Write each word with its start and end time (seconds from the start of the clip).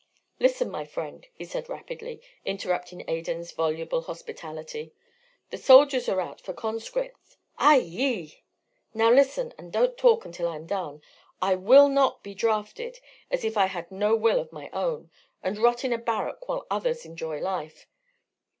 "Listen, 0.39 0.71
my 0.71 0.83
friend," 0.83 1.27
he 1.31 1.45
said 1.45 1.69
rapidly, 1.69 2.23
interrupting 2.43 3.07
Adan's 3.07 3.51
voluble 3.51 4.01
hospitality. 4.01 4.95
"The 5.51 5.59
soldiers 5.59 6.09
are 6.09 6.19
out 6.19 6.41
for 6.41 6.53
conscripts" 6.53 7.37
"Ay, 7.59 7.75
yi!" 7.75 8.43
"Now 8.95 9.11
listen, 9.13 9.53
and 9.59 9.71
don't 9.71 9.95
talk 9.99 10.25
until 10.25 10.47
I 10.47 10.55
am 10.55 10.65
done. 10.65 11.03
I 11.39 11.53
WILL 11.53 11.89
NOT 11.89 12.23
be 12.23 12.33
drafted 12.33 12.99
as 13.29 13.45
if 13.45 13.55
I 13.55 13.67
had 13.67 13.91
no 13.91 14.15
will 14.15 14.39
of 14.39 14.51
my 14.51 14.71
own, 14.73 15.11
and 15.43 15.59
rot 15.59 15.85
in 15.85 15.93
a 15.93 15.99
barrack 15.99 16.47
while 16.49 16.65
others 16.71 17.05
enjoy 17.05 17.39
life. 17.39 17.85